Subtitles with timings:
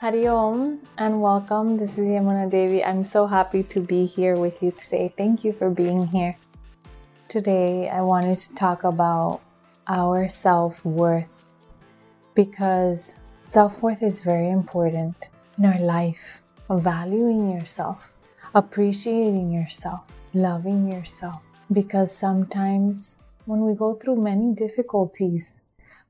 [0.00, 1.76] Hari and welcome.
[1.76, 2.82] This is Yamuna Devi.
[2.82, 5.12] I'm so happy to be here with you today.
[5.14, 6.38] Thank you for being here.
[7.28, 9.42] Today, I wanted to talk about
[9.86, 11.28] our self worth
[12.34, 16.44] because self worth is very important in our life.
[16.70, 18.14] Valuing yourself,
[18.54, 21.42] appreciating yourself, loving yourself.
[21.70, 25.60] Because sometimes when we go through many difficulties,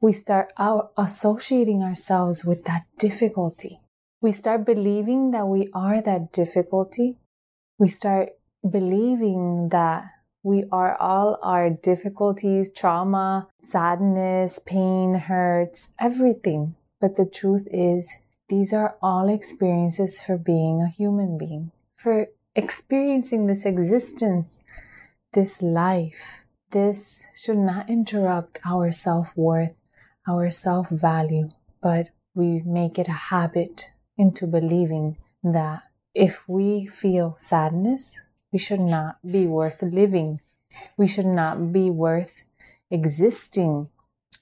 [0.01, 3.81] we start out associating ourselves with that difficulty.
[4.23, 7.17] We start believing that we are that difficulty.
[7.79, 8.31] We start
[8.69, 10.05] believing that
[10.43, 16.75] we are all our difficulties, trauma, sadness, pain, hurts, everything.
[17.01, 18.19] But the truth is,
[18.51, 24.65] these are all experiences for being a human being, for experiencing this existence,
[25.33, 26.45] this life.
[26.73, 29.81] This should not interrupt our self worth
[30.29, 31.49] our self value,
[31.83, 35.81] but we make it a habit into believing that
[36.15, 40.41] if we feel sadness, we should not be worth living.
[40.99, 42.45] We should not be worth
[42.91, 43.89] existing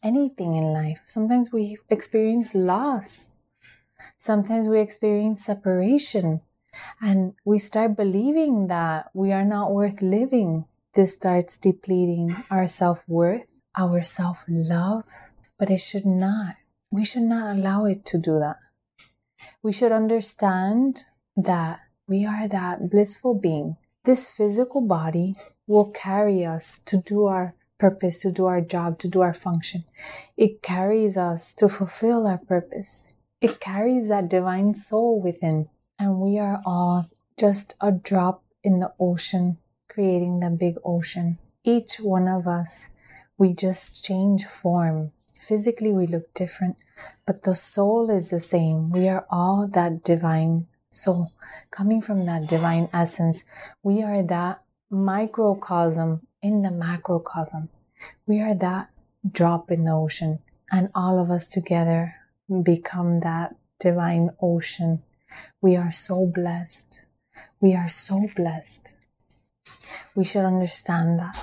[0.02, 1.02] anything in life.
[1.06, 3.36] Sometimes we experience loss.
[4.16, 6.40] Sometimes we experience separation
[7.00, 10.64] and we start believing that we are not worth living.
[10.94, 15.06] This starts depleting our self worth, our self love,
[15.58, 16.56] but it should not.
[16.90, 18.56] We should not allow it to do that.
[19.62, 21.04] We should understand
[21.36, 23.76] that we are that blissful being.
[24.04, 25.34] This physical body
[25.66, 29.84] will carry us to do our purpose, to do our job, to do our function.
[30.36, 33.14] It carries us to fulfill our purpose.
[33.40, 35.68] It carries that divine soul within.
[35.98, 37.08] And we are all
[37.38, 39.58] just a drop in the ocean,
[39.88, 41.38] creating the big ocean.
[41.64, 42.90] Each one of us,
[43.36, 45.12] we just change form
[45.42, 46.76] Physically, we look different,
[47.26, 48.90] but the soul is the same.
[48.90, 51.32] We are all that divine soul
[51.70, 53.44] coming from that divine essence.
[53.82, 57.68] We are that microcosm in the macrocosm.
[58.26, 58.90] We are that
[59.30, 60.40] drop in the ocean,
[60.70, 62.14] and all of us together
[62.62, 65.02] become that divine ocean.
[65.60, 67.06] We are so blessed.
[67.60, 68.94] We are so blessed.
[70.14, 71.36] We should understand that,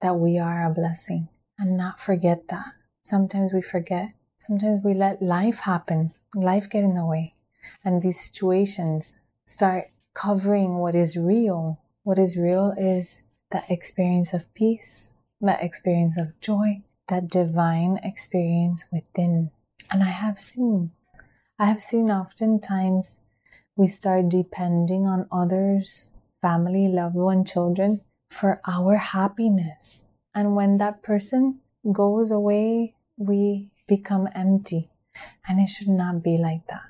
[0.00, 2.72] that we are a blessing and not forget that.
[3.04, 4.14] Sometimes we forget.
[4.38, 7.34] Sometimes we let life happen, life get in the way.
[7.84, 11.80] And these situations start covering what is real.
[12.02, 18.86] What is real is that experience of peace, that experience of joy, that divine experience
[18.90, 19.50] within.
[19.90, 20.92] And I have seen,
[21.58, 23.20] I have seen oftentimes
[23.76, 26.10] we start depending on others,
[26.40, 28.00] family, loved one, children
[28.30, 30.08] for our happiness.
[30.34, 31.60] And when that person
[31.92, 34.90] goes away, we become empty.
[35.48, 36.82] And it should not be like that.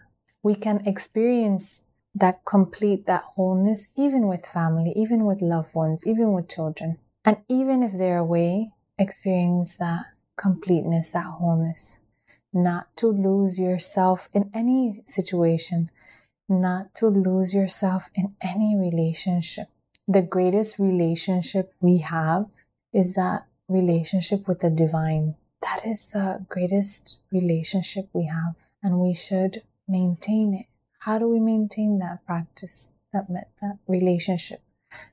[0.42, 6.32] We can experience that complete, that wholeness, even with family, even with loved ones, even
[6.32, 6.98] with children.
[7.24, 12.00] And even if they're away, experience that completeness, that wholeness.
[12.52, 15.90] Not to lose yourself in any situation,
[16.48, 19.68] not to lose yourself in any relationship.
[20.06, 22.46] The greatest relationship we have
[22.92, 25.34] is that relationship with the divine.
[25.64, 30.66] That is the greatest relationship we have, and we should maintain it.
[31.00, 34.60] How do we maintain that practice, that, that relationship?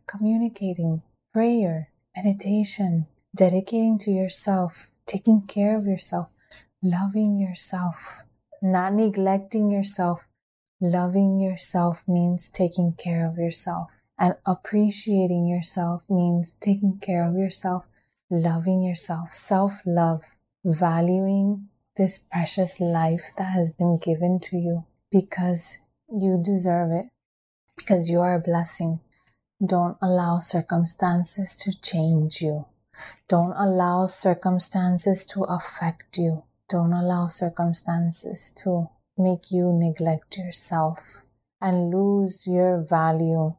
[0.08, 6.30] Communicating, prayer, meditation, dedicating to yourself, taking care of yourself,
[6.84, 8.26] loving yourself,
[8.62, 10.28] not neglecting yourself.
[10.82, 17.86] Loving yourself means taking care of yourself, and appreciating yourself means taking care of yourself
[18.32, 20.24] loving yourself, self love,
[20.64, 21.68] valuing
[21.98, 25.80] this precious life that has been given to you because
[26.10, 27.06] you deserve it,
[27.76, 29.00] because you are a blessing.
[29.64, 32.66] Don't allow circumstances to change you.
[33.28, 36.44] Don't allow circumstances to affect you.
[36.70, 41.26] Don't allow circumstances to make you neglect yourself
[41.62, 43.54] and lose your value.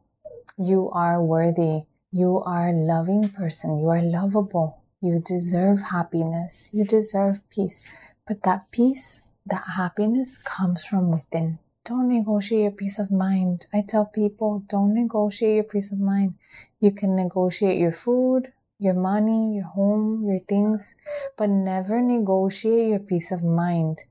[0.57, 1.83] You are worthy.
[2.11, 3.79] You are a loving person.
[3.79, 4.82] You are lovable.
[5.03, 6.69] You deserve happiness.
[6.71, 7.81] You deserve peace.
[8.25, 11.59] But that peace, that happiness comes from within.
[11.83, 13.65] Don't negotiate your peace of mind.
[13.73, 16.35] I tell people, don't negotiate your peace of mind.
[16.79, 20.95] You can negotiate your food, your money, your home, your things,
[21.37, 24.03] but never negotiate your peace of mind.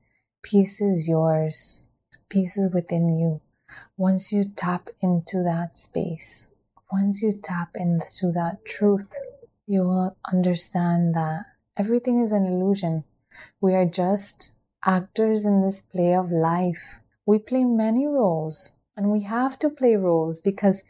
[0.43, 1.87] Peace is yours.
[2.29, 3.41] Peace is within you.
[3.97, 6.51] Once you tap into that space,
[6.91, 9.17] once you tap into that truth,
[9.65, 11.45] you will understand that
[11.77, 13.03] everything is an illusion.
[13.61, 14.53] We are just
[14.85, 16.99] actors in this play of life.
[17.25, 20.83] We play many roles and we have to play roles because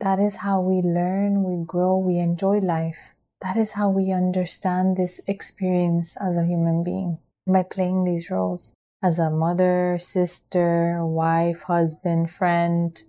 [0.00, 3.14] that is how we learn, we grow, we enjoy life.
[3.40, 8.74] That is how we understand this experience as a human being by playing these roles
[9.02, 13.00] as a mother, sister, wife, husband, friend,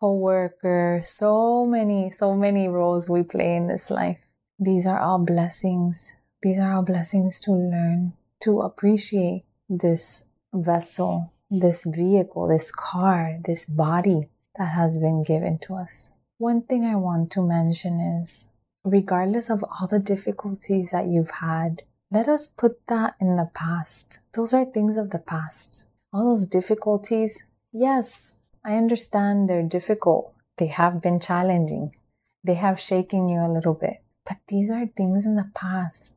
[0.00, 4.32] co-worker, so many, so many roles we play in this life.
[4.62, 6.16] These are all blessings.
[6.42, 13.64] These are all blessings to learn, to appreciate this vessel, this vehicle, this car, this
[13.64, 14.28] body
[14.58, 16.12] that has been given to us.
[16.36, 18.50] One thing I want to mention is,
[18.84, 24.18] regardless of all the difficulties that you've had, let us put that in the past.
[24.34, 25.86] Those are things of the past.
[26.12, 30.34] All those difficulties, yes, I understand they're difficult.
[30.58, 31.96] They have been challenging.
[32.44, 34.02] They have shaken you a little bit.
[34.30, 36.14] But these are things in the past.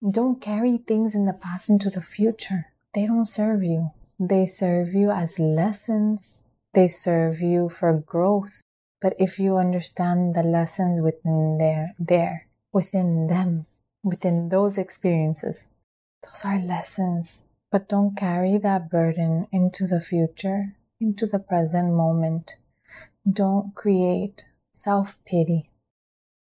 [0.00, 2.68] Don't carry things in the past into the future.
[2.94, 3.90] They don't serve you.
[4.18, 6.44] They serve you as lessons.
[6.72, 8.62] They serve you for growth.
[9.02, 13.66] But if you understand the lessons within there, there, within them,
[14.02, 15.68] within those experiences,
[16.24, 17.44] those are lessons.
[17.70, 22.56] But don't carry that burden into the future, into the present moment.
[23.30, 25.68] Don't create self pity.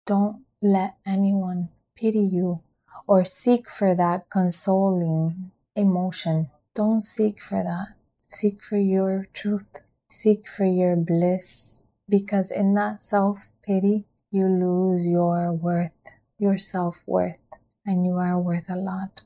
[0.06, 2.60] Don't let anyone pity you
[3.06, 6.50] or seek for that consoling emotion.
[6.74, 7.94] Don't seek for that.
[8.28, 9.82] Seek for your truth.
[10.08, 11.84] Seek for your bliss.
[12.08, 15.92] Because in that self pity, you lose your worth,
[16.38, 17.38] your self worth,
[17.86, 19.22] and you are worth a lot.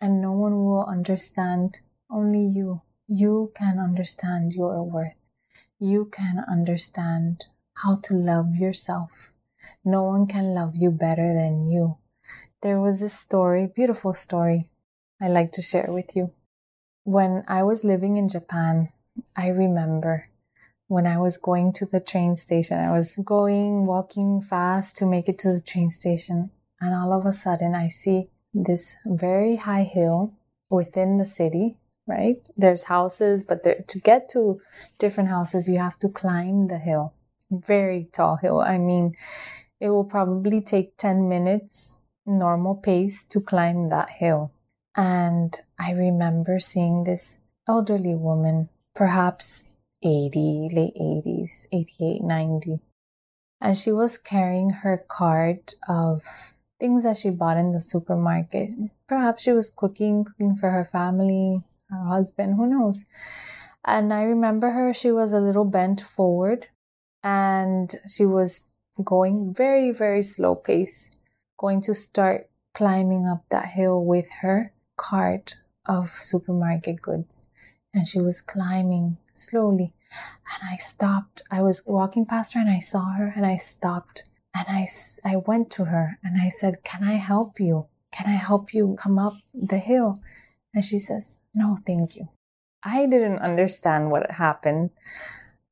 [0.00, 1.80] And no one will understand,
[2.10, 2.82] only you.
[3.08, 5.14] You can understand your worth.
[5.78, 9.32] You can understand how to love yourself.
[9.84, 11.98] No one can love you better than you.
[12.62, 14.68] There was a story, beautiful story,
[15.20, 16.32] I like to share with you.
[17.04, 18.90] When I was living in Japan,
[19.34, 20.28] I remember
[20.88, 25.28] when I was going to the train station, I was going, walking fast to make
[25.28, 26.50] it to the train station.
[26.80, 30.34] And all of a sudden I see this very high hill
[30.70, 31.76] within the city,
[32.06, 32.48] right?
[32.56, 34.60] There's houses, but there, to get to
[34.98, 37.14] different houses, you have to climb the hill.
[37.50, 38.60] Very tall hill.
[38.60, 39.14] I mean,
[39.80, 44.50] it will probably take 10 minutes normal pace to climb that hill.
[44.96, 47.38] And I remember seeing this
[47.68, 49.70] elderly woman, perhaps
[50.02, 52.80] 80, late 80s, 88, 90.
[53.60, 56.22] And she was carrying her cart of
[56.80, 58.70] things that she bought in the supermarket.
[59.08, 63.06] Perhaps she was cooking, cooking for her family, her husband, who knows.
[63.84, 66.68] And I remember her, she was a little bent forward
[67.26, 68.60] and she was
[69.02, 71.10] going very, very slow pace,
[71.58, 75.56] going to start climbing up that hill with her cart
[75.86, 77.42] of supermarket goods.
[77.92, 79.92] And she was climbing slowly.
[80.52, 81.42] And I stopped.
[81.50, 84.22] I was walking past her and I saw her and I stopped.
[84.54, 84.86] And I,
[85.24, 87.86] I went to her and I said, Can I help you?
[88.12, 90.22] Can I help you come up the hill?
[90.72, 92.28] And she says, No, thank you.
[92.84, 94.90] I didn't understand what happened.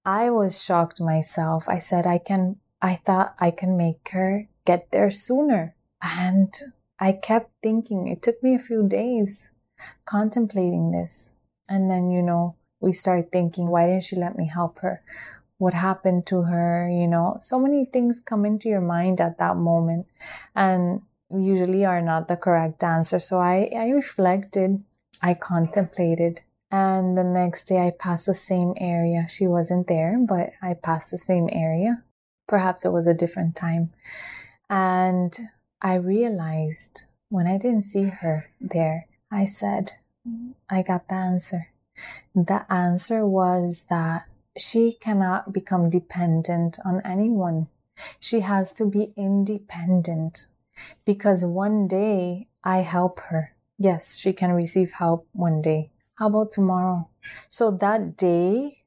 [0.04, 1.68] I was shocked myself.
[1.68, 5.75] I said, I can I thought I can make her get there sooner.
[6.02, 6.52] And
[7.00, 9.50] I kept thinking, it took me a few days
[10.04, 11.32] contemplating this.
[11.68, 15.02] And then, you know, we start thinking, why didn't she let me help her?
[15.56, 16.88] What happened to her?
[16.90, 20.06] You know, so many things come into your mind at that moment
[20.54, 23.18] and usually are not the correct answer.
[23.18, 24.84] So I, I reflected,
[25.23, 29.26] I contemplated, and the next day I passed the same area.
[29.28, 32.02] She wasn't there, but I passed the same area.
[32.47, 33.92] Perhaps it was a different time.
[34.68, 35.33] And
[35.80, 39.92] I realized when I didn't see her there, I said,
[40.71, 41.68] I got the answer.
[42.35, 47.68] The answer was that she cannot become dependent on anyone.
[48.18, 50.47] She has to be independent
[51.04, 53.54] because one day I help her.
[53.78, 55.90] Yes, she can receive help one day.
[56.16, 57.09] How about tomorrow?
[57.49, 58.78] So that day,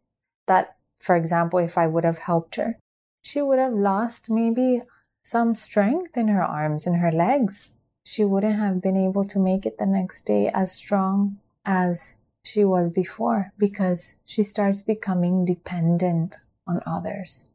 [0.45, 2.79] that, for example, if I would have helped her,
[3.21, 4.81] she would have lost maybe
[5.21, 7.79] some strength in her arms and her legs.
[8.05, 12.63] She wouldn't have been able to make it the next day as strong as she
[12.63, 17.49] was before because she starts becoming dependent on others.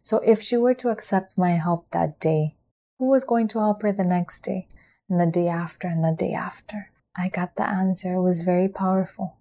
[0.00, 2.54] So if she were to accept my help that day,
[2.98, 4.66] who was going to help her the next day
[5.10, 6.90] and the day after and the day after?
[7.18, 8.14] I got the answer.
[8.14, 9.36] It was very powerful.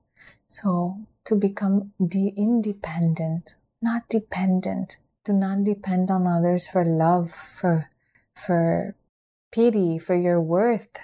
[0.48, 7.92] So to become de- independent, not dependent, do not depend on others for love, for,
[8.36, 8.96] for
[9.52, 10.98] pity, for your worth.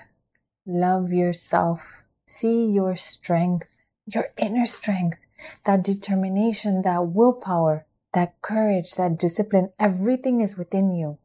[0.65, 2.03] Love yourself.
[2.25, 3.77] See your strength,
[4.07, 5.19] your inner strength.
[5.65, 11.17] that determination, that willpower, that courage, that discipline, everything is within you.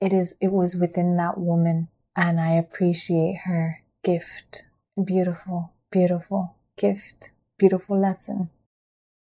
[0.00, 4.64] It is, it was within that woman and I appreciate her gift.
[5.04, 8.48] Beautiful, beautiful gift, beautiful lesson.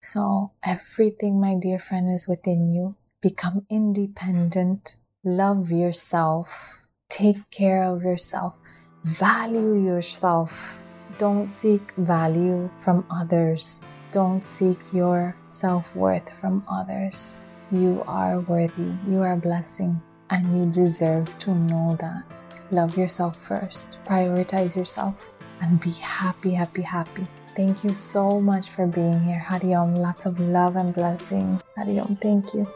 [0.00, 2.96] So everything, my dear friend, is within you.
[3.20, 4.96] Become independent.
[5.22, 6.86] Love yourself.
[7.10, 8.58] Take care of yourself.
[9.04, 10.80] Value yourself.
[11.18, 13.84] Don't seek value from others.
[14.10, 17.44] Don't seek your self worth from others.
[17.70, 18.96] You are worthy.
[19.06, 22.24] You are a blessing and you deserve to know that.
[22.70, 23.98] Love yourself first.
[24.06, 27.26] Prioritize yourself and be happy, happy, happy.
[27.54, 29.42] Thank you so much for being here.
[29.44, 31.62] Hariom, lots of love and blessings.
[31.76, 32.66] Hariom, thank you.